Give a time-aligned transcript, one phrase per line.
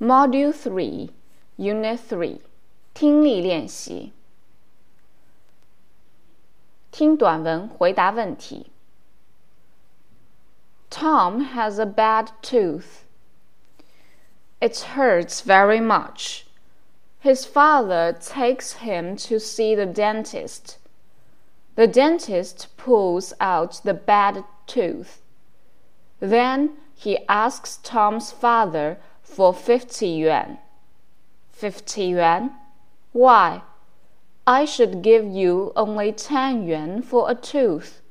[0.00, 1.10] Module Three,
[1.56, 2.40] Unit Three，
[2.94, 4.12] 听力练习。
[6.90, 8.70] 听短文回答问题。
[10.90, 13.04] Tom has a bad tooth.
[14.60, 16.44] It hurts very much.
[17.22, 20.78] His father takes him to see the dentist.
[21.74, 25.18] The dentist pulls out the bad tooth.
[26.20, 28.96] Then he asks Tom's father
[29.31, 30.57] for fifty yuan.
[31.49, 32.51] Fifty yuan?
[33.13, 33.61] Why?
[34.45, 38.01] I should give you only ten yuan for a tooth.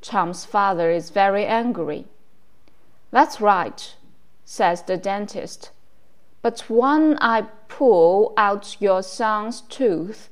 [0.00, 2.06] Tom's father is very angry.
[3.10, 3.94] That's right,
[4.44, 5.72] says the dentist.
[6.40, 10.30] But when I pull out your son's tooth,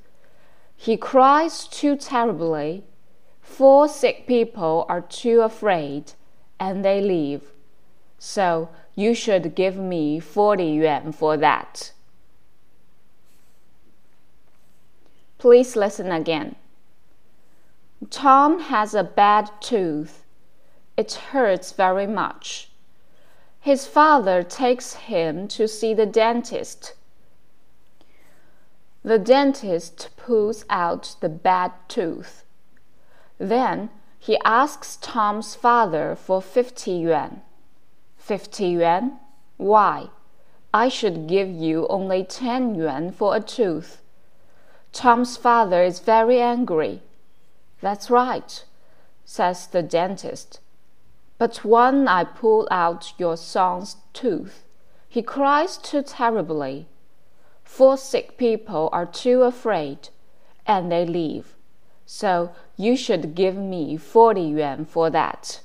[0.76, 2.84] he cries too terribly.
[3.40, 6.12] Four sick people are too afraid,
[6.60, 7.42] and they leave.
[8.18, 11.92] So you should give me forty yuan for that.
[15.38, 16.56] Please listen again.
[18.10, 20.24] Tom has a bad tooth.
[20.96, 22.70] It hurts very much.
[23.60, 26.94] His father takes him to see the dentist.
[29.02, 32.44] The dentist pulls out the bad tooth.
[33.38, 37.42] Then he asks Tom's father for fifty yuan.
[38.26, 39.20] Fifty yuan?
[39.56, 40.08] Why?
[40.74, 44.02] I should give you only ten yuan for a tooth.
[44.92, 47.02] Tom's father is very angry.
[47.80, 48.64] That's right,
[49.24, 50.58] says the dentist.
[51.38, 54.64] But when I pull out your son's tooth,
[55.08, 56.88] he cries too terribly.
[57.62, 60.08] Four sick people are too afraid,
[60.66, 61.54] and they leave.
[62.06, 65.60] So you should give me forty yuan for that.